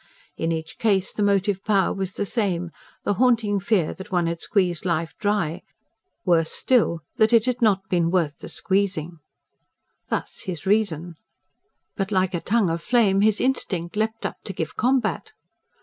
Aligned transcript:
In 0.35 0.51
each 0.51 0.79
case 0.79 1.13
the 1.13 1.21
motive 1.21 1.63
power 1.63 1.93
was 1.93 2.13
the 2.15 2.25
same: 2.25 2.71
the 3.03 3.13
haunting 3.21 3.59
fear 3.59 3.93
that 3.93 4.11
one 4.11 4.25
had 4.25 4.41
squeezed 4.41 4.83
life 4.83 5.13
dry; 5.19 5.61
worse 6.25 6.49
still, 6.51 7.01
that 7.17 7.31
it 7.31 7.45
had 7.45 7.61
not 7.61 7.87
been 7.87 8.09
worth 8.09 8.39
the 8.39 8.49
squeezing. 8.49 9.19
Thus 10.09 10.41
his 10.45 10.65
reason. 10.65 11.17
But, 11.95 12.11
like 12.11 12.33
a 12.33 12.41
tongue 12.41 12.71
of 12.71 12.81
flame, 12.81 13.21
his 13.21 13.39
instinct 13.39 13.95
leapt 13.95 14.25
up 14.25 14.37
to 14.45 14.53
give 14.53 14.75
combat. 14.75 15.33